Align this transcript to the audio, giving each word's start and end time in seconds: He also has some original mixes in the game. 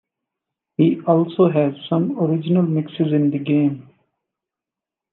He 0.77 0.99
also 1.05 1.51
has 1.51 1.75
some 1.87 2.17
original 2.19 2.63
mixes 2.63 3.13
in 3.13 3.29
the 3.29 3.37
game. 3.37 3.87